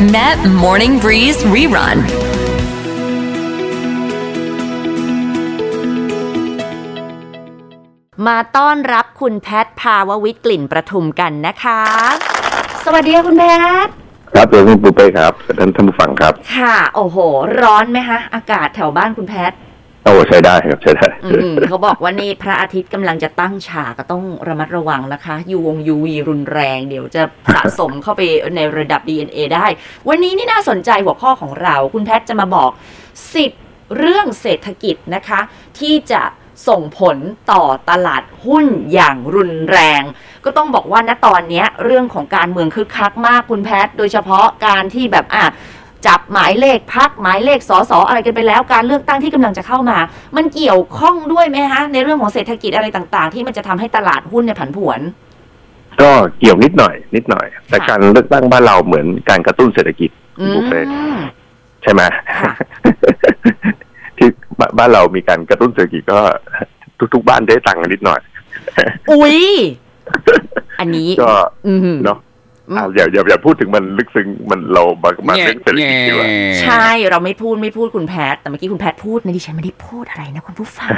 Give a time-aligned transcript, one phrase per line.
[0.00, 1.98] Met Morning Breeze Rerun
[8.26, 11.82] มาต้อนรับคุณแพทภาววิทย์กลิ่นประทุมกันนะคะ
[12.84, 13.44] สวัสดีค่ะคุณแพ
[13.84, 13.88] ท
[14.32, 17.16] ครับเดี๋ยวคุณปูเป้ครับท่านท่านผู้ฟังครับ ค่ะ โอ้โห
[17.62, 19.52] ร้อนไหมคะ อากาศแถวบ้านคุณแพท
[20.08, 21.08] โอ้ใช้ได้ครับใช้ได้
[21.68, 27.22] เขาบอกว่านี่พระอาทิตย์กำลังจะตั้งฉากก็ต้องระมัดระวังนะคะ ยูวงยูวีรุนแรงเดี๋ยวจะ
[27.54, 28.20] สะสมเข้าไป
[28.56, 29.66] ในระดับ DNA ได้
[30.08, 32.70] วันนี้นี่น่าสนใจหัวข้อของเรา คุณแพทย์จะมาบอก
[33.36, 35.40] 10เรื่องเศรษฐกิจนะคะ
[35.78, 36.22] ที่จะ
[36.68, 37.16] ส่งผล
[37.52, 40.02] ต่อตลาดหุ้นอย่างรุนแรง
[40.44, 45.44] ก็ต้องบอกว่าณตอนนี้เรื่องของการเมืองคึกคักมากคุณแพทย์โดยเฉพาะการที่แบบอะ
[46.06, 49.98] จับหมายเลขพักหมายเลขสอสออะไรกันไปแล้วการเลือกตั้งที่กำลังจะเข้ามา
[50.36, 55.00] มันเกี่ยวข้องด้วยไหมคะในเรื่องของเศรษฐกิจอะไรต่างๆ ที่มันจะทำให้ตลาดหุ้นเนี่ยผันผวน
[56.00, 60.88] ก็เกี่ยวนิดหน่อย นิดหน่อย แต่ค่ะการเลือกตั้งบ้านเราเหมือนการกระตุ้นเศรษฐกิจอืคุณปูเป้ม
[61.82, 62.02] ใช่ไหม
[62.40, 62.52] ค่ะ
[64.18, 66.20] ที่บ้านบ้านเรามีการกระตุ้นเศรษฐกิจก็
[67.14, 68.20] ทุก ๆ บ้านได้ตังค์กันนิดหน่อย
[69.10, 69.38] อุ๊ย
[70.80, 71.32] อันนี้ก็
[71.66, 72.18] อืมเนาะ
[72.68, 76.28] อืมอะอย่าอย่าอย่าพูดถึงมันลึกซึ้งมันเรามามาเรื่องเศรษฐกิจดีกว่า
[76.62, 80.90] ใช่เราไม่พูดไม่พูดคุณแพทย์แต่เมื่อกี้คุณแพทย์พูดนะดิฉันไม่ได้พูดอะไรนะคุณผู้ฟัง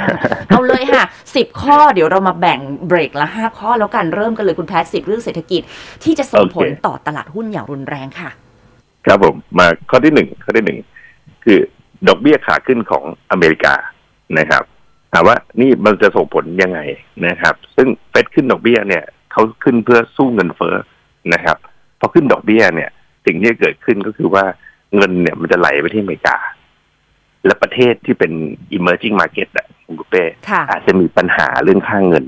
[0.49, 1.03] เอาเลยค่ะ
[1.35, 5.61] สิบข้อเดี๋ยวเรามาแบ่งเบรกละห้าข้อแล้วกันเริ่มกันเลยคุณแพทย์สิบเรื่องเศรษฐกิจ
[6.03, 8.29] ที่จะส่งผลโอเคต่อตลาดหุ้นอย่างรุนแรงค่ะ
[9.05, 10.79] ครับผมมาข้อที่หนึ่งข้อที่หนึ่ง
[11.43, 11.59] คือ
[12.07, 13.73] ดอกเบี้ยขาขึ้นของอเมริกา
[14.37, 14.63] นะครับ
[15.13, 16.79] ถามว่านี่มันจะส่งผลยังไง
[17.27, 20.75] นะครับ ซึ่งเฟดขึ้นดอกเบี้ยเนี่ยเขาขึ้นเพื่อสู้เงินเฟ้อ
[21.33, 21.57] นะครับ
[21.99, 22.89] พอขึ้นดอกเบี้ยเนี่ย
[23.25, 24.43] สิ่งที่จะเกิดขึ้นก็คือว่า
[24.95, 26.37] เงินเนี่ยมันจะไหลไปที่อเมริกา
[27.45, 28.31] และประเทศที่เป็น
[28.77, 32.25] emerging market อะคุณกุเป้ค่ะอาจจะมีปัญหาเรื่องค่างเงิน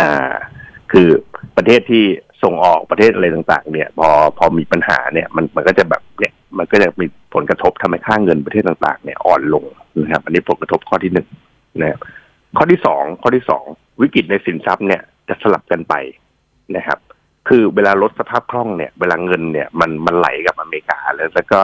[0.00, 0.34] อ่า
[0.92, 1.08] คือ
[1.56, 2.04] ประเทศที่
[2.42, 4.08] ส่งออกประเทศอะไรต่าง ๆ เนี่ย พอ
[4.38, 9.64] พอมีปัญหาเนี่ย มันมันก็จะแบบเนี่ย มันก็จะมีผลกระทบทำให้ค่าเงินประเทศต่างๆ เนี่ยอ่อนลง
[10.02, 11.26] นะครับ อันนี้ผลกระทบข้อที่หนึ่ง
[11.80, 12.00] นะครับ
[12.56, 13.64] ข้อที่สองข้อที่สอง
[14.00, 15.94] วิกฤตในสินทรัพย์เนี่ยจะสลับกันไป
[16.76, 16.98] นะครับ
[17.48, 21.60] คือเวลาลดสภาพคล่องเนี่ย เวลาเงินเนี่ยมันมันไหลกับอเมริกาแล้วแล้วก็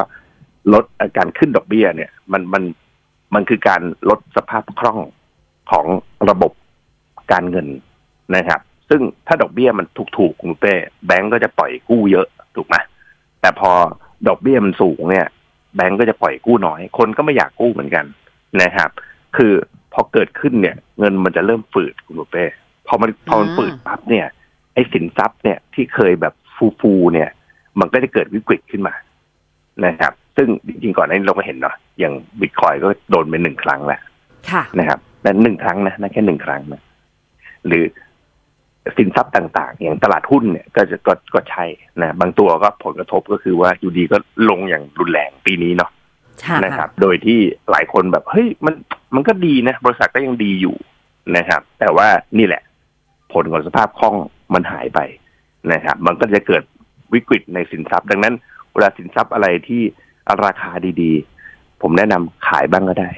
[0.72, 2.62] ลดอาการขึ้นดอกเบี้ยเนี่ย มันมัน
[3.34, 4.99] มันคือการลดสภาพคล่อง
[5.71, 5.87] ของ
[6.31, 6.53] ระบบ
[7.33, 7.69] การเงิน
[8.37, 9.87] นะครับ ซึ่งถ้าดอกเบี้ยมัน
[10.17, 10.75] ถูกๆคุณเป้
[11.06, 12.77] แบงก์ก็จะปล่อยกู้เยอะถูกไหม
[13.41, 13.71] แต่พอ
[14.28, 15.27] ดอกเบี้ยมันสูงเนี่ย
[15.77, 18.05] แบงก์ก็จะปล่อยกู้น้อย คนก็ไม่อยากกู้เหมือนกัน
[18.62, 18.91] นะครับ
[19.37, 19.53] คือ
[19.93, 22.45] พอเกิดขึ้นเนี่ย เงินมันจะเริ่มฝืดคุณเป้
[22.87, 24.27] พอมันพอมันฝืดปั๊บเนี่ย
[24.74, 26.34] ไอ้สินทรัพย์เนี่ยที่เคยแบบ
[26.80, 27.30] ฟูๆเนี่ย
[27.80, 28.94] มันก็จะเกิดวิกฤตขึ้นมา
[29.86, 34.00] นะครับ ซึ่งจริงๆก่อนหน้านี้เราก็เห็นเนาะอย่างบิตคอยก็โดนไปหนึ่งครั้งแล้ว
[34.50, 36.82] ค่ะนะครับนั่นหนึ่งครั้งนะนั่นแค่หนึ่งครั้งนะ
[37.66, 37.84] หรือ
[38.96, 41.64] สินทรัพย์ต่าง ๆ อย่างตลาดหุ้นเนี่ยก็จะก็ก็ใช่
[42.00, 44.18] นะบางตัวก็ผลกระทบก็คือว่าอยู่ดีก็
[44.50, 45.91] ลงอย่างรุนแรงปีนี้เนาะ
[46.41, 47.38] ใช่นะครับ โดยที่
[47.70, 48.74] หลายคนแบบเฮ้ยมัน
[49.14, 50.76] มันก็ดีนะ บริษัทก็ยังดีอยู่
[51.36, 52.08] นะครับ แต่ว่า
[52.38, 52.62] นี่แหละ
[53.32, 54.16] ผลของสภาพคล่อง
[54.54, 55.00] มันหายไป
[55.72, 56.62] นะครับ มันก็จะเกิด
[57.15, 58.34] วิกฤตในสินทรัพย์ ดังนั้น
[58.72, 59.82] เวลาสินทรัพย์อะไรที่
[60.44, 60.70] ราคา
[61.03, 63.10] ดีๆ ผมแนะนำขายบ้างก็ได้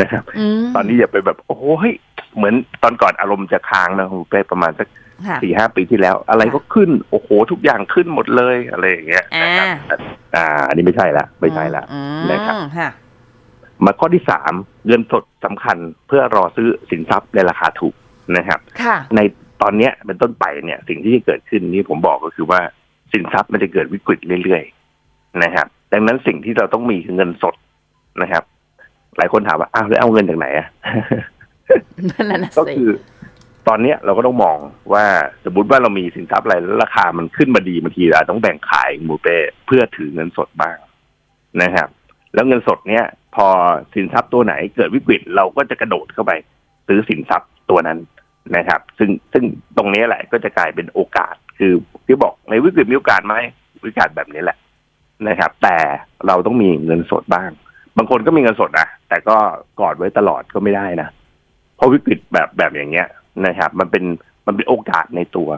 [0.00, 0.22] นะครับ
[0.60, 1.94] มตอนนี้อย่าไปแบบโอ้โหเฮ้ย
[2.36, 4.88] เหมือนตอนก่อนอารมณ์จะค้างนะคุณเป้ประมาณสัก
[5.26, 9.68] ค่ะสี่ห้าปีที่แล้ว อะไรก็ขึ้นโอ้โหทุกอย่างขึ้นหมดเลยอะไรอย่างเงี้ยอ่านะครับ
[10.34, 12.88] อ่า อันนี้ไม่ใช่ละไม่ใช่ละอืมนะครับค่ะ
[13.84, 14.52] มาข้อที่สาม
[14.86, 17.94] เงินสดสำคัญเพื่อรอซื้อสินทรัพย์ในราคาถูก
[18.36, 22.60] นะครับค่ะในต อนเนี้ยเป็นต้นไปเนี่ย สิ่งที่จะเกิดขึ้นนี่ผมบอกก็คือว่า
[23.12, 27.54] สินทรัพย์มันจะเกิดวิกฤตเรื่อยๆนะครับ ดังนั้นสิ่งที่เราต้องมีคือเงินสด
[28.22, 28.42] นะครับ
[29.16, 30.68] หลายคนถามว่าอ้าวแล้วเอาเงินจากไหนอะ
[32.10, 32.90] นั่นน่ะก็สิคือ
[33.68, 34.58] ตอนเนี้ยเราก็ต้องมอง
[34.92, 35.04] ว่า
[35.44, 39.36] สมมติว่าเรามีสินทรัพย์อะไรแล้วราคามันขึ้นมาดีบางทีเราต้องแบ่งขายหมูเป้
[39.66, 40.76] เพื่อถือเงินสดบ้าง
[41.62, 41.88] นะครับ
[42.34, 43.04] แล้วเงินสดเนี้ย
[43.34, 43.46] พอ
[43.94, 46.32] สินทรัพย์ตัวไหนเกิดวิกฤตเราก็จะกระโดดเข้าไป
[46.88, 47.98] ซื้อสินทรัพย์ตัวนั้น
[48.56, 49.44] นะครับ ซึ่งซึ่ง
[49.76, 51.72] ตรงนี้แหละก็จะกลายเป็นโอกาส คือ
[52.06, 53.34] ที่บอกในวิกฤตมีโอกาสไหม
[53.84, 54.58] วิกฤตแบบนี้แหละ
[55.28, 55.76] นะครับ แต่
[56.26, 57.50] เราต้องมีเงินสดบ้าง
[57.96, 59.36] บางคนก็มีเงินสดนะแต่ก็
[59.80, 61.08] กอดไว้ตลอดก็ไม่ได้นะ
[61.76, 63.08] เพราะวิกฤตแบบแบบอย่างเงี้ย
[63.46, 64.04] นะครับ มันเป็น
[64.46, 65.50] มันเป็นโอกาสในตัว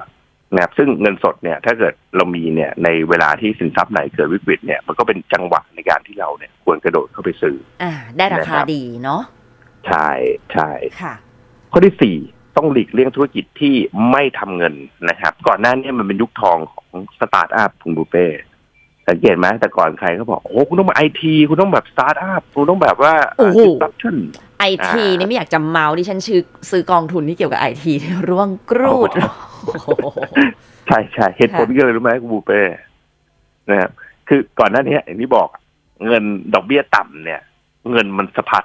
[0.55, 9.23] นะครับซึ่งเงินสดเนี่ยถ้าเกิดเรามีเนี่ยในเวลาที่สินทรัพย์ไหนเกิดวิกฤตเนี่ยมันก็เป็นจังหวะในการที่เราเนี่ยควรกระโดดเข้าไปซื้ออ่า ได้ราคานะครับดีเนาะ
[9.87, 10.09] ใช่
[10.53, 10.71] ใช่
[11.03, 11.15] ค่ะ
[11.73, 12.17] ข้อที่สี่
[12.57, 13.75] ต้องหลีกเลี่ยงธุรกิจที่
[14.11, 14.75] ไม่ทำเงิน
[15.09, 18.27] นะครับ ก่อนหน้านี้มันเป็นยุคทองของสตาร์ทอัพคุณบูเป้
[19.09, 24.17] สังเกตไหมแต่ก่อนใครก็บอกโอ้คุณต้องมาไอทีคุณต้องแบบสตาร์ทอัพคุณต้องแบบว่าโอ้โห disruption
[24.61, 27.93] ไอทีอ่านี่ไม่อยากจะเมาท์ดิฉันชื่อซื้อกองทุนที่เกี่ยวกับไอที
[28.29, 29.11] ร่วงกรูด
[29.67, 29.89] โอ้โห
[30.87, 32.61] ใช่ใช่เหตุผลก็เลยรู้ไหมคุณบูเป้
[33.71, 33.91] นะครับ
[34.29, 35.49] คือก่อนหน้านี้อย่างที่บอก
[36.07, 36.23] เงิน
[36.55, 37.41] ดอกเบี้ยต่ำเนี่ย
[37.91, 38.65] เงินมันสะพัด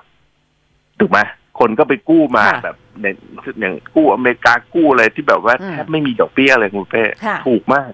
[1.00, 1.20] ถูกไหม
[1.60, 3.16] คนก็ไปกู้มาค่ะแบบ อย่าง
[3.62, 7.92] อย่างกู้อเมริกากู้อะไรที่แบบว่าอืมแทบไม่มีดอกเบี้ยเลยคุณเป้ค่ะถูกมาก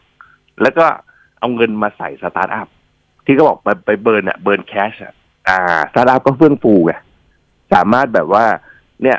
[0.62, 0.86] แล้วก็
[1.40, 2.68] เอาเงินมาใส่สตาร์ทอัพ
[3.26, 5.14] ที่เขาบอกไปไป burn อะ burn cash อะ
[5.50, 5.60] อ่า
[5.92, 6.94] สตาร์ทอัพก็เฟื่องฟูไง
[7.74, 8.46] สามารถแบบว่า
[9.04, 9.18] เนี่ย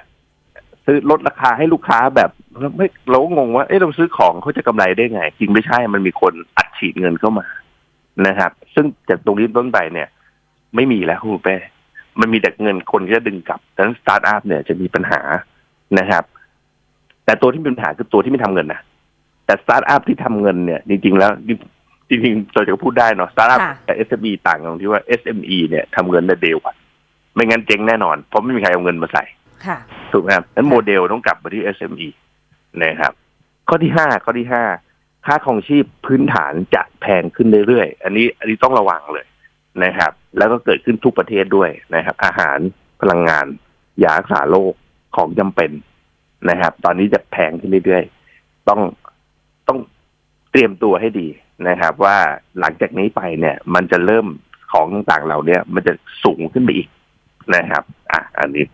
[0.85, 2.31] ซื้อลดราคาให้ลูกค้าแบบ
[2.77, 7.47] ไม่เราก็งงว่าเอ๊ะเราซื้อของเขาจะกำไรได้ไง จริงไม่ใช่มันมีคนอัดฉีดเงินเข้ามา
[8.27, 10.09] นะครับ ซึ่งจากตรงนี้ต้นไปเนี่ย
[10.75, 11.57] ไม่มีแล้วคุณเป้
[12.21, 15.21] มันมีแต่เงินคนที่จะดึงกลับดังนั้นสตาร์ทอัพเนี่ยจะมีปัญหา
[15.99, 16.25] นะครับ
[17.25, 18.81] แต่ตัวที่มีปัญหาคือตัวที่ไม่ทำเงินนะ
[19.46, 21.31] แต่สตาร์ทอัพที่ทำเงินเนี่ยจริง ๆ แล้ว
[22.08, 26.77] จริงๆเราจะพูดได้เนาะสตาร์ทอัพค่ะกับ SME ต่างกันตรงที่ว่า SME เนี่ยทำเงินใน day one
[27.35, 29.25] ไม่งั้นเจ๊งแน่นอน เพราะไม่มีใครเอาเงินมาใส่
[29.67, 29.79] ค่ะ
[30.12, 32.08] ถูกไหมครับนั้นโมเดลต้องกลับมาที่ SME
[32.82, 33.12] นะครับ
[33.69, 34.64] ข้อที่ห้าข้อที่ห้า
[35.26, 39.26] ค่าครองชีพพื้นฐานจะแพงขึ้นเรื่อยๆ อันนี้อันนี้ต้องระวังเลย
[39.85, 42.58] นะครับ แล้วก็เกิดขึ้นทุกประเทศด้วยนะครับ อาหาร
[43.00, 43.46] พลังงาน
[44.02, 44.73] ยารักษาโรค
[45.17, 45.71] ของจำเป็น
[46.51, 48.81] นะครับ ตอนนี้จะแพงขึ้นเรื่อยๆ ต้อง
[49.69, 49.79] ต้อง
[50.51, 51.29] เตรียมตัวให้ดี
[51.69, 52.17] นะครับ ว่า
[52.61, 54.27] หลังจากนี้ไปเนี่ย มันจะเริ่ม
[54.73, 55.93] ของต่างๆเหล่าเนี้ยมันจะ
[56.25, 56.89] สูงขึ้นไปอีก
[57.55, 58.65] นะครับ อะ อันนี้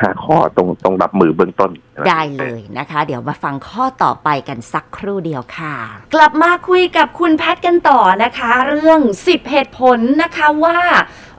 [0.00, 1.70] ห้าข้อตรงตรงรับมือเบื้องต้น
[2.08, 5.74] ได้เลยนะคะ เดี๋ยวมาฟังข้อต่อไปกันสักครู่เดียวค่ะ
[6.14, 10.78] กลับมาคุยกับคุณแพทกันต่อนะคะ เรื่อง 10 เหตุผลนะคะว่า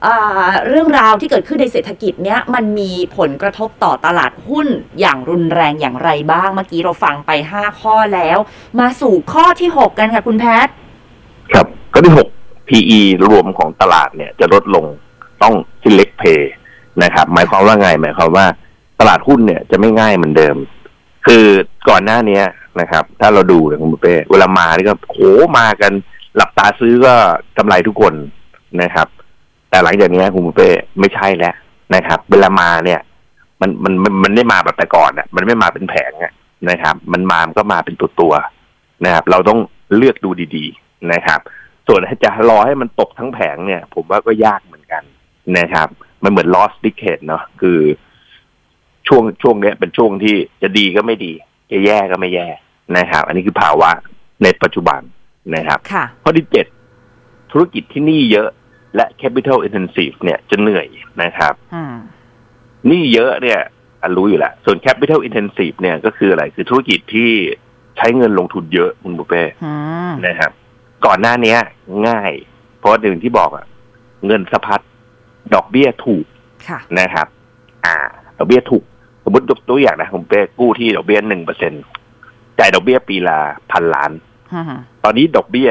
[0.06, 4.68] อ่าเรื่องราวที่เกิดขึ้นในเศรษฐกิจเนี้ยมันมีผลกระทบต่อตลาดหุ้น
[5.00, 8.38] อย่างรุนแรงอย่างไรบ้าง เมื่อกี้เราฟังไป 5 ข้อแล้ว
[8.80, 10.68] มาสู่ข้อที่ 6 กันค่ะคุณแพท
[11.52, 12.28] ครับข้อที่หก
[12.68, 14.86] PE รวมของตลาดเนี่ยจะลดลง
[15.44, 16.42] ต้อง select pay
[17.04, 18.46] นะครับ หมายความว่าไง หมายความว่า
[19.00, 20.56] ตลาดหุ้นเนี่ยจะไม่ง่ายเหมือนเดิม
[21.26, 21.46] คือ
[21.90, 22.44] ก่อนหน้าเนี้ย
[22.82, 25.20] นะครับ ถ้าเราดูเนี่ยคุณบุฟเป้เวลามานี่ก็โห
[25.58, 25.92] มากัน
[26.36, 27.14] หลับตาซื้อก็
[27.58, 28.14] กำไรทุกคน
[28.82, 29.08] นะครับ
[29.70, 30.70] แต่หลังจากนี้คุณบุฟเป้
[31.00, 31.56] ไม่ใช่แล้ว
[31.96, 33.00] นะครับ เวลามาเนี่ย
[33.62, 36.34] มันมันมันมันไม่มาแบบแต่ก่อนอะ มันไม่มาเป็นแผงอะ
[36.70, 38.34] นะครับ มันมามันก็มาเป็นตัวตัว
[39.06, 39.60] นะครับ เราต้อง
[39.96, 41.40] เลือกดูดีๆนะครับ
[41.88, 45.04] ส่วนจะรอให้มันตกทั้งแผงเนี่ย ผมว่าก็ยากเหมือนกัน
[45.58, 45.88] นะครับ
[46.24, 47.80] มันเหมือน lost decade เนาะคือ
[49.08, 51.34] ช่วงช่วงเนี้ยเป็นช่วงที่จะดีก็ไม่ดี
[51.72, 52.48] จะแย่ก็ไม่แย่
[52.98, 53.90] นะครับ อันนี้คือภาวะ
[54.44, 55.02] ในปัจจุบัน
[55.56, 56.66] นะครับค่ะข้อที่เจ็ด
[57.52, 58.50] ธุรกิจที่หนี้เยอะ
[58.96, 60.88] และ capital intensive เนี่ยจะเหนื่อย
[61.24, 61.96] นะครับอืม
[62.88, 63.60] หนี้เยอะเนี่ย
[64.02, 67.32] อันรู้อยู่แล้ว ส่วน capital intensive เนี่ยก็คืออะไรคือธุรกิจที่
[67.98, 69.74] ใช้เงินลงทุนเยอะคุณบุฟเป้อื
[70.10, 70.52] มนะครับ
[71.06, 71.60] ก่อนหน้าเนี้ย
[72.08, 72.32] ง่าย
[72.80, 73.66] เพราะหนึ่งที่บอกอะ
[74.26, 74.82] เงินสะพัด
[75.54, 76.26] ดอกเบี้ยถูก
[76.68, 77.28] ค่ะนะครับ
[77.86, 77.96] อ่า
[78.38, 78.84] ดอกเบี้ยถูก
[79.24, 81.74] สมมติยกตัวอย่างนะคุณบุฟเป้กู้ที่ดอกเบี้ยหนึ่งเปอร์เซ็น
[82.60, 83.38] จ่ายดอกเบี้ยปีละ
[83.72, 84.12] พันล้าน
[84.54, 84.66] อืม
[85.04, 85.70] ตอนนี้ดอกเบี้ย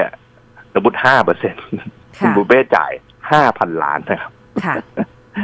[0.75, 1.55] สมมติห้าเปอร์เซ็น
[2.19, 2.93] คุณค่ะบุฟเป้จ่าย
[3.31, 4.33] ห้าพันล้านนะครับ
[4.65, 4.75] ค่ะ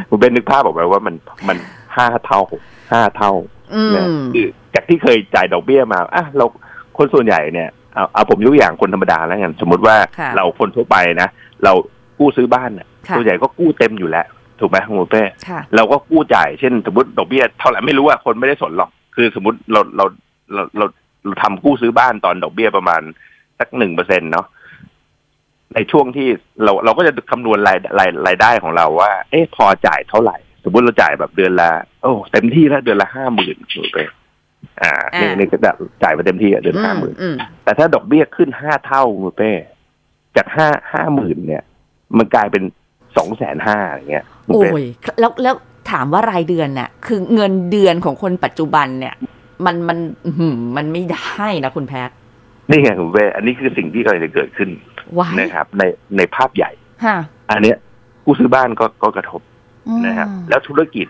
[0.09, 1.15] คุณเป้นึกภาพออกไหมว่ามัน
[1.49, 1.57] มัน
[1.97, 2.41] ห้าเท่า
[2.93, 3.33] ห้าเท่า
[3.75, 6.47] อืนะมคือจากที่เคยจ่ายดอกเบี้ยมาอะเรา
[6.97, 11.29] คนส่วนใหญ่เนี่ยเอาเอาผมยกอย่างคนธรรมดาแล้วกันสมมติว่าค่ะเราคนทั่วไปนะ
[11.65, 11.73] เรา
[12.19, 14.27] กู้ซื้อบ้านเนี่ย ค่ะส่วนใหญ่ก็กู้เต็มอยู่แล้ว
[14.61, 20.05] ถูกไหมคุณเป้ค่ะเราก็กู้จ่ายเช่น สมมติดอกเบี้ยเท่าไหร่ไม่รู้ว่าคนไม่ได้สนหรอก คือสมมติเราเรา
[20.55, 20.87] เราเรา
[21.25, 23.03] เราทำกู้ซื้อบ้านตอนดอกเบี้ยประมาณ
[23.59, 24.47] สักหนึ่งเปอร์เซ็นเนาะ
[25.75, 26.29] ในช่วงที่
[26.65, 31.71] เราเราก็จะคำนวณรายรายรายได้ของเราว่า เอ๊ะพอจ่ายเท่าไหร่ สมมติเราจ่ายแบบเดือนละ
[32.03, 34.05] โอ้เต็มที่แล้วเดือนละห้าหมื่นคุณเป้
[34.83, 35.71] อ่านี่อ่านี่ก็จะ
[36.03, 39.53] จ่ายมาเต็มที่อะเดือนห้าหมื่นอืมแต่ถ้าดอกเบี้ยขึ้นห้าเท่าคุณเป้
[40.37, 41.63] จากห้าห้าหมื่นเนี่ย
[42.19, 42.63] มันกลายเป็น
[43.17, 44.87] สองแสนห้าอย่างเงี้ยคุณโอ้เป้ย
[45.21, 45.55] แล้วแล้ว
[45.91, 49.15] ถามว่ารายเดือนน่ะ คือเงินเดือนของคนปัจจุบันเนี่ย
[49.67, 52.15] มันมันอื้อหือมันไม่ได้นะคุณแพทย์
[52.71, 54.71] นี่ไงคุณเป้อันนี้คือสิ่งที่กำลังจะเกิดขึ้น
[55.19, 55.83] ว้ายนะครับ ใน
[56.17, 56.71] ในภาพใหญ่
[57.05, 57.17] ฮะ
[57.51, 57.77] อันเนี้ย
[58.25, 59.41] ผู้ซื้อบ้านก็ก็กระทบ
[59.89, 61.07] อืมนะครับแล้วธุรกิจ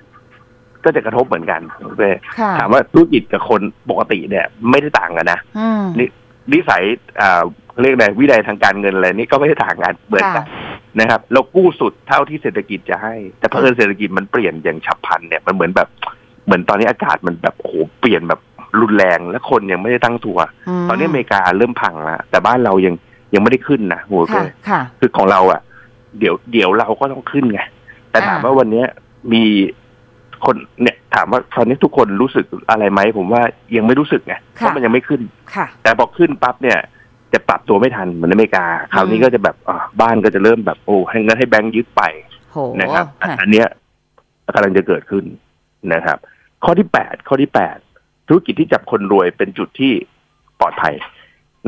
[0.85, 6.09] ก็จะกระทบเหมือนกันคุณเป้ค่ะถามว่าธุรกิจกับคนปกติเนี่ย ไม่ได้ต่างกันนะอืมนี่
[6.53, 6.83] นิสัย
[7.21, 7.43] อ่า
[7.81, 10.45] เรียกอะไรวินัยทางการเงินอะไรนี่ก็ไม่ได้ต่างกันเหมือนกันค่ะ
[10.99, 15.89] นะครับเรากู้สุดเท่าที่เศรษฐกิจจะให้ แต่เผอิญเศรษฐกิจมันเปลี่ยนอย่างฉับพลันเนี่ยมันเหมือนแบบ
[16.45, 18.41] เหมือนตอนนี้อากาศมันแบบโอ้โหเปลี่ยนแบบ
[18.81, 20.39] รุนแรงและคนยังไม่ได้ตั้งตัว
[20.85, 22.95] มตอนนี้อเมริกาเริ่มพังแล้วแต่บ้านเรายัง
[23.35, 25.61] ยังไม่ได้ขึ้นนะโหค่ะค่ะคือของเราอะ
[26.19, 27.61] เดี๋ยวเดี๋ยวเราก็ต้องขึ้นไง
[28.11, 28.87] แต่ถามอ่าว่าวันเนี้ย
[29.33, 29.45] มี
[30.45, 33.43] คนเนี่ยถามว่าตอนนี้ทุกคนรู้สึกอะไรไหมผมว่า
[33.77, 35.21] ยังไม่รู้สึกไงเพราะมันยังไม่ขึ้น
[35.55, 36.79] ค่ะแต่พอขึ้นปั๊บเนี่ย
[37.35, 42.03] จะปรับตัวไม่ทันเหมือนอเมริกา คราวนี้ก็จะแบบอ่าบ้านก็จะเริ่มแบบโอ้ให้เงินให้แบงก์ยึดไป
[42.53, 43.67] โหนะครับอันค่ะอันเนี้ย
[44.55, 45.25] กำลังจะเกิดขึ้น
[45.95, 46.19] นะครับ
[46.65, 47.77] ข้อที่แปดข้อที่แปด
[48.29, 49.93] ธุรกิจที่จับคนรวยเป็นจุดที่
[50.61, 50.95] ปลอดภัย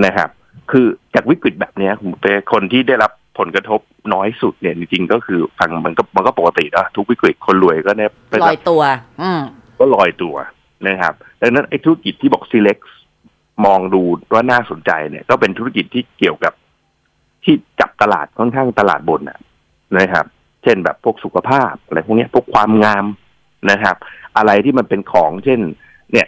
[0.04, 0.28] นะครับ
[0.70, 3.80] คือจากวิกฤตแบบเนี้ยคุณเป้คนที่ได้รับผลกระทบ
[4.12, 8.82] น้อยสุดเนี่ยจริงๆก็คือฟังมันก็มันก็ปกตินะทุกวิกฤตคนรวยก็เนี่ยไปลอยตัว
[9.22, 9.40] อืม
[9.78, 10.36] ก็ลอยตัว
[10.86, 12.82] นะครับ ดังนั้นไอ้ธุรกิจที่บอก select
[13.64, 16.52] มองดูว่าน่าสนใจเนี่ย ก็เป็นธุรกิจที่เกี่ยวกับ
[17.44, 19.40] ที่จับตลาดค่อนข้างตลาดบนนะ
[19.98, 20.26] นะครับ
[20.62, 23.04] เช่นแบบพวกสุขภาพอะไรพวกเนี้ยพวกความงาม
[23.70, 23.96] นะครับ
[24.36, 25.60] อะไรที่มันเป็นของเช่น
[26.12, 26.26] เนี่ย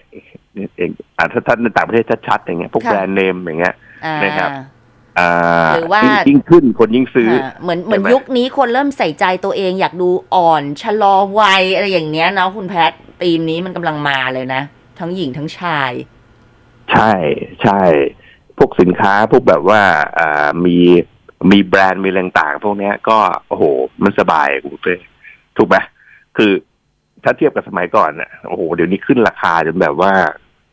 [0.77, 4.51] เองอ่าถ้าท่านในต่างประเทศชัดๆอย่างเงี้ยพวกค่ะแบรนด์เนมอย่างเงี้ยอ่านะครับ
[5.19, 14.63] อ่าหรือว่ายิ่งยิ่งขึ้นคนยิ่งซื้ออ่าเหมือนเหมือนใช่ไหมยุคนี้คนเริ่มใส่ใจตัวเองอยากดูอ่อนชะลอวัยอะไรอย่างเนี้ยเนาะคุณแพทธีมนี้มันกำลังมาเลยนะ
[14.99, 15.91] ทั้งหญิงทั้งชาย
[16.93, 17.13] ใช่
[17.63, 17.81] ใช่
[18.59, 19.83] พวกสินค้าพวกแบบว่า
[20.19, 20.77] อ่ามี
[21.51, 23.65] มีแบรนด์มีอะไรต่างๆพวกเนี้ยก็โอ้โห
[24.03, 24.97] มันสบายคุณเป้
[25.57, 25.77] ถูกไหม
[26.37, 26.53] คือ
[27.25, 30.13] ถ้าเทียบกับสมัยก่อนน่ะโอ้โหเดี๋ยวนี้ขึ้นราคาจนแบบว่า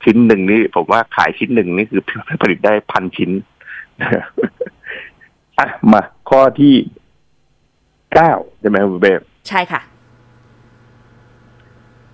[0.04, 2.02] ชิ้นหนึ่งนี่ผมว่าขายชิ้นหนึ่งนี่คือ
[2.42, 3.32] ผลิตได้พันชิ้น
[5.60, 6.74] อะมาข้อที่
[8.14, 9.14] เก้าใช่ไหมคุณเป้
[9.50, 9.82] ใช่ค่ะ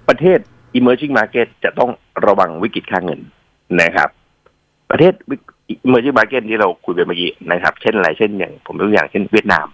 [0.08, 0.40] ประเทศ
[0.78, 1.90] emerging market จะต้อง
[2.26, 3.20] ระวังวิกฤตค่าเงิน
[3.82, 4.10] นะครับ
[4.92, 5.14] ประเทศ
[5.86, 9.68] emerging market ที่เราคุยไปเมื่อกี้นะครับ เช่นอะไรเช่นอย่าง ผมยกตัวอย่างเช่นเวียดนาม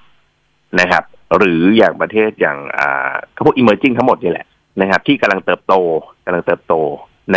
[0.80, 1.04] นะครับ
[1.38, 3.14] หรืออย่างประเทศอย่างอ่า
[3.46, 4.48] พวก emerging ทั้งหมดนี่แหละ
[4.82, 5.74] นะครับ ที่กำลังเติบโต
[6.26, 6.74] กำลังเติบโต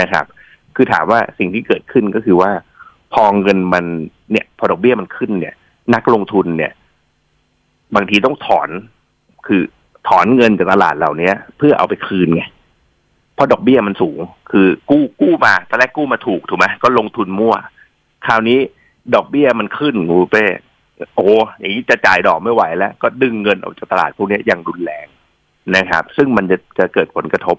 [0.01, 0.25] นะครับ
[0.77, 2.51] คือถามว่าสิ่งที่เกิดขึ้นก็คือว่า
[3.13, 3.85] พอเงินมัน
[4.33, 5.55] เนี่ยพอดอกเบี้ยมันขึ้นเนี่ย
[5.95, 6.73] นักลงทุนเนี่ย
[7.95, 8.69] บางทีต้องถอน
[9.47, 9.63] คือ
[10.09, 12.43] ถอนเงินจากตลาดเหล่านี้เพื่อเอาไปคืนไง
[13.37, 17.55] เพราะดอกเบี้ยมันสูง คือกู้กู้มาตอนแรกกู้มาถูกถูกไหมก็ลงทุนมั่ว
[18.27, 18.59] คราวนี้
[19.15, 20.45] ดอกเบี้ยมันขึ้นงูเป้
[21.15, 21.29] โอ้
[21.59, 25.07] อย่างนี้จะจ่ายดอกไม่ไหวแล้ว ก็ดึงเงินออกจากตลาดพวกนี้อย่างรุนแรง
[25.77, 27.57] นะครับ ซึ่งมันจะจะเกิดผลกระทบ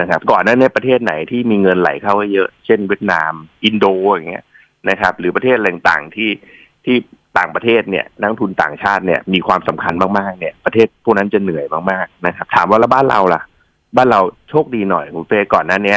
[0.00, 3.32] นะครับ ก่อนหน้านี้ประเทศไหนที่มีเงินไหลเข้าเยอะ เช่นเวียดนาม
[3.64, 4.44] อินโดอย่างเงี้ย
[4.90, 6.30] นะครับ หรือประเทศต่างๆที่
[6.84, 6.96] ที่
[7.38, 13.42] ต่างประเทศเนี่ยนักทุนต่างชาติเนี่ยมีความสำคัญมากๆเนี่ย ประเทศพวกนั้นจะเหนื่อยมากๆนะครับ ถามว่าแล้วบ้านเราล่ะ
[13.96, 15.96] บ้านเราโชคดีหน่อยคุณเป้ก่อนหน้านี้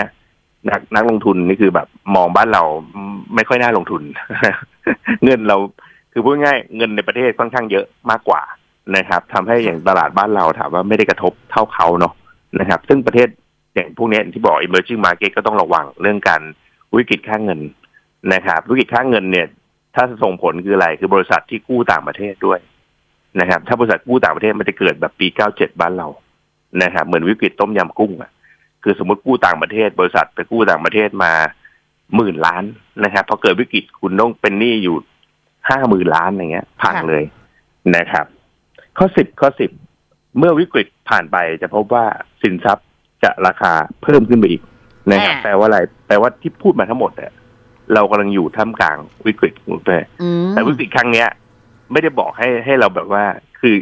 [0.69, 2.63] นักนักลงทุนนี่คือแบบมองบ้านเรา
[3.35, 4.01] ไม่ค่อยน่าลงทุน
[5.23, 5.57] เงินเรา
[6.13, 8.41] คือพูดง่ายเงินในประเทศค่อนข้างเยอะมากกว่า
[8.95, 12.13] นะครับทำให้อย่างตลาดบ้านเราถามว่าไม่ได้กระทบเท่าเขาเนาะ
[12.59, 13.27] นะครับ ซึ่งประเทศ
[13.73, 16.41] อย่างพวกนี้ที่บอก emerging market ก็ต้องระวังเรื่องการ
[16.95, 17.59] วิกฤตค่าเงิน
[18.33, 19.47] นะครับวิกฤตค่าเงินเนี่ย
[19.95, 22.59] ถ้าส่งผลคืออะไรคือบริษัทที่กู้ต่างประเทศด้วย
[23.39, 26.07] นะครับ ถ้าบริษัทกู้ต่างประเทศมันจะเกิดแบบปี 97 บ้านเรา
[26.83, 28.31] นะครับเหมือนวิกฤตต้มยำกุ้งอะ
[28.83, 31.33] คือสมมติกู้ต่างประเทศ บริษัทไปกู้ต่างประเทศมา
[32.15, 32.63] หมื่นล้าน
[33.03, 34.95] นะครับพอเกิดวิกฤตคุณต้องเป็นหนี้อยู่
[35.69, 37.23] ห้าหมื่นล้านอย่างเงี้ยพังค่ะเลย
[37.95, 38.25] นะครับ
[38.97, 39.71] ข้อสิบข้อสิบ
[40.37, 42.05] เมื่อวิกฤตผ่านไปจะพบว่า
[42.41, 42.87] สินทรัพย์
[43.23, 43.71] จะราคา
[44.03, 44.61] เพิ่มขึ้นไปอีก
[45.11, 47.31] นะครับแปลว่าอะไรแปลว่าที่พูดมาทั้งหมดเนี่ย
[47.93, 48.97] เรากำลังอยู่ท่ามกลาง
[49.27, 51.27] วิกฤตคุณเป้อืมแต่วิกฤตครั้งเนี้ย
[51.91, 53.23] ไม่ได้บอกให้ให้เราแบบว่า
[53.59, 53.75] คือ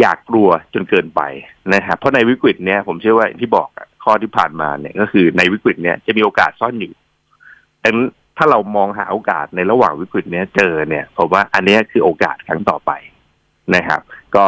[0.00, 1.20] อยากกลัวจนเกินไป
[1.74, 6.92] นะครับเพราะในวิกฤตเนี้ยผมเชื่อว่าอย่างที่บอกอะข้อที่ผ่านมาเนี่ยก็คือในวิกฤตเนี้ยจะมีโอกาสซ่อนอยู่
[7.82, 12.90] ดังนั้นถ้าเรามองหาโอกาสในระหว่างวิกฤตเนี้ยเจอเนี่ยผมว่าอันเนี้ยคือโอกาสครั้งต่อไป
[13.74, 14.00] นะครับ
[14.36, 14.44] ก็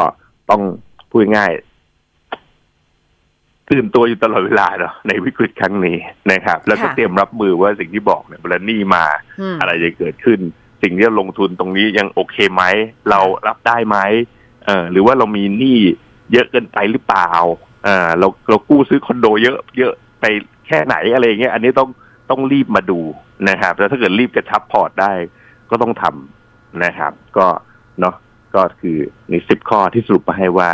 [0.51, 0.63] ต้อง
[1.11, 5.97] พูดง่ายๆตื่นตัวอยู่ตลอดเวลาเนาะในวิกฤตครั้งนี้
[6.33, 9.05] นะครับ แล้วก็ค่ะเตรียมรับมือว่าสิ่งที่บอกเนี่ยเวลาหนี้มา
[9.41, 10.41] อืมอะไรจะเกิดขึ้น
[10.83, 12.63] สิ่งที่เราลงทุนตรงนี้ยังโอเคไหม
[13.11, 13.99] เรารับได้ไหม
[14.69, 15.79] เออหรือว่าเรามีหนี้
[16.33, 17.31] เยอะเกินไปหรือเปล่า
[17.85, 20.25] เออเราเรากู้ซื้อคอนโดเยอะ เยอะไป
[20.67, 21.89] แค่ไหนอะไรอย่างเงี้ยอันนี้ต้อง
[22.31, 23.01] ต้องรีบมาดู
[23.49, 25.13] นะครับแล้วถ้าเกิดรีบกระชับพอร์ตได้
[25.71, 27.47] ก็ต้องทำนะครับ ก็
[28.01, 28.15] เนาะ
[28.55, 28.97] ก็คือ
[29.29, 30.71] ในสิบข้อที่สรุปมาให้ว่า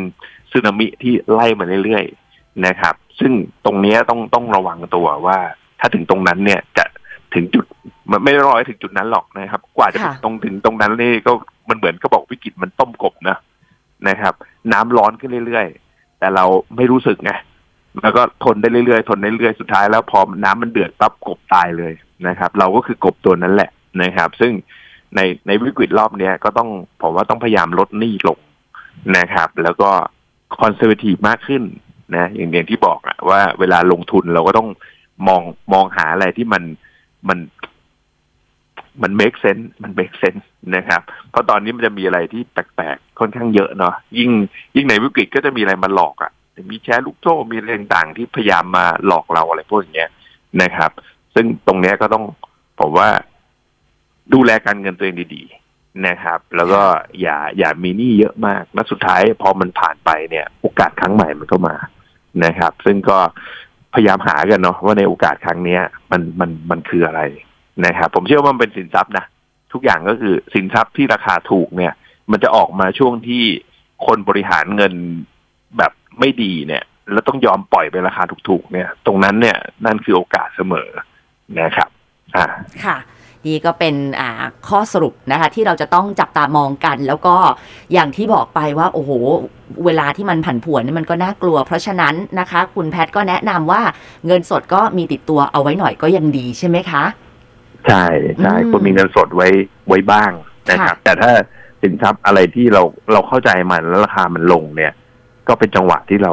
[0.51, 3.33] สึนามิที่ไล่มาเรื่อยๆนะครับ ซึ่ง
[3.65, 5.39] ตรงเนี้ยต้องต้องระวังตัวว่า
[5.81, 6.85] ถ้าถึงตรงนั้นเนี่ยจะ
[7.35, 7.65] ถึงจุด
[8.11, 11.33] มันไม่ได้รอให้ถึงจุดนั้นหรอกนะครับ กว่าจะถึงค่ะตรงถึงตรงนั้นนี่ก็
[11.69, 13.37] มันเหมือนก็บอกวิกฤตมันต้มกบนะ
[14.09, 14.35] นะครับ
[14.73, 16.45] น้ำร้อนขึ้นเรื่อยๆ แต่เรา
[16.77, 17.33] ไม่รู้สึกไง
[18.03, 21.93] แล้วก็ทนได้เรื่อยๆ ทนได้เรื่อยๆสุดท้ายแล้วพอน้ำมันเดือดปั๊บกบตายเลย
[22.27, 23.71] นะครับ เราก็คือกบตัวนั้นแหละ
[24.03, 24.53] นะครับ ซึ่ง
[25.17, 26.69] ในในวิกฤตรอบเนี้ยก็ต้อง
[27.03, 28.39] ผมว่าต้องพยายามลดหนี้ลง
[29.17, 29.91] นะครับ แล้วก็
[30.61, 31.63] คอนเซอร์ t ทีฟมากขึ้น
[32.17, 34.69] นะอย่างอย่างที่บอกอะว่าเวลาลงทุนเราก็ต้อง
[35.27, 36.63] มองมองหาอะไรที่มัน
[37.29, 37.39] มัน
[39.03, 40.45] มัน make sense มัน make sense
[40.77, 41.01] นะครับ
[41.31, 44.31] เพราะตอนนี้มันจะมีอะไรที่แปลกๆ ค่อนข้างเยอะเนาะยิ่ง
[44.77, 46.33] ยิ่งในวิกฤตก็จะมีอะไรมาหลอกอะ่ะ
[46.71, 50.11] มีแชร์ลูกโซ่มีอะไรต่างๆ ที่พยายามมาหลอกเราอะไรพวกอย่างเงี้ย
[50.63, 50.91] นะครับ
[51.35, 52.25] ซึ่งตรงเนี้ยก็ต้อง
[52.81, 53.09] ผมว่า
[54.35, 56.83] ดูแลการเงินตัวเองดีๆนะครับ แล้วก็
[57.21, 61.77] อย่าอย่ามีหนี้เยอะมากแล้วสุดท้ายพอมันผ่านไปเนี่ย โอกาสครั้งใหม่มันก็มา
[62.45, 63.19] นะครับ ซึ่งก็
[63.95, 67.21] พยายามหากันเนาะว่าในโอกาสครั้งเนี้ย มันมันมันคืออะไร
[67.87, 69.25] นะครับ ผมเชื่อว่ามันเป็นสินทรัพย์นะ
[69.73, 71.93] ทุกอย่างก็คือสินทรัพย์ที่ราคาถูกเนี่ย
[72.31, 73.45] มันจะออกมาช่วงที่
[74.07, 74.93] คนบริหารเงิน
[75.79, 80.89] แบบไม่ดีเนี่ย แล้วต้องยอมปล่อยไปราคาถูกๆเนี่ย ตรงนั้นเนี่ยนั่นคือโอกาสเสมอ
[81.61, 81.89] นะครับ
[82.37, 82.47] อ่า
[82.85, 82.97] ค่ะ
[83.49, 84.31] นี่ก็เป็นอ่า
[84.69, 87.37] ข้อสรุปนะคะที่เราจะต้องจับตามองกัน แล้วก็
[87.93, 89.11] อย่างที่บอกไปว่า โอ้โห
[89.85, 93.83] เวลาที่มันผันผวนนี่มันก็น่ากลัว เพราะฉะนั้นนะคะ คุณแพทย์ก็แนะนำว่า
[94.27, 97.05] เงินสดก็มีติดตัวเอาไว้หน่อยก็ยังดีใช่ไหมคะ
[97.87, 98.05] ใช่
[98.43, 99.49] ใช่อืมคุณมีเงินสดไว้
[99.89, 100.31] ไว้บ้าง
[100.71, 101.31] นะครับค่ะแต่ถ้า
[101.83, 102.83] สินทรัพย์อะไรที่เรา
[103.13, 104.93] เราเข้าใจมันแล้วราคามันลงเนี่ย
[105.49, 106.33] ก็เป็นจังหวะที่เรา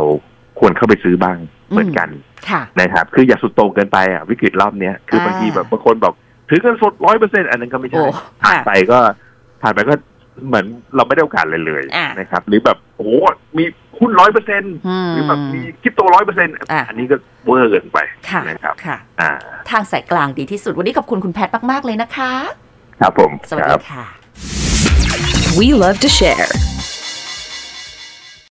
[0.59, 1.37] ควรเข้าไปซื้อบ้าง
[1.69, 2.09] เหมือนกัน
[2.49, 6.13] ค่ะนะครับ คืออย่าสุดโต่งเกินไปอะวิกฤตรอบเนี้ยคืออ่าบางทีแบบบางคนบอก
[6.49, 8.99] ถือเงินสดร้อยเปอร์เซ็นอันนั้นก็ไม่ใช่โอ้ผ่านค่ะไปก็
[9.61, 9.93] ผ่านไปก็
[10.47, 13.11] เหมือนเราไม่ได้โอกาสเลยเลยอ่านะครับ หรือแบบโอ้โห
[13.57, 13.63] มี
[13.99, 17.97] หุ้นร้อยเปอร์เซ็นอืมหรือแบบมีคริปโตร้อยเปอร์เซ็นอะอันนี้ก็เวอร์เกินไป
[18.29, 19.31] ค่ะนะครับค่ะอ่า
[19.71, 22.31] ทางสายกลางดีที่สุดวันนี้ขอบคุณคุณแพทย์มาก ๆ เลยนะคะ
[23.01, 24.05] ครับผม สวัสคดีรับค่ะ
[25.59, 26.49] We love to share.